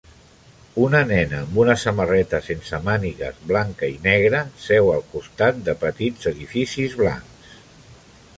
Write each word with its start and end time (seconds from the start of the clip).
Una 0.83 1.01
nena 1.09 1.41
amb 1.43 1.59
una 1.63 1.75
samarreta 1.81 2.39
sense 2.47 2.79
mànigues 2.87 3.37
blanca 3.53 3.91
i 3.99 4.01
negra 4.07 4.41
seu 4.65 4.91
al 4.95 5.05
costat 5.13 5.61
de 5.69 5.77
petits 5.89 6.33
edificis 6.35 6.99
blancs. 7.05 7.55